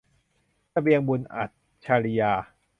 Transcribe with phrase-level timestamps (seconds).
[0.71, 1.49] เสบียงบุญ- อัจ
[1.83, 2.33] ฉรียา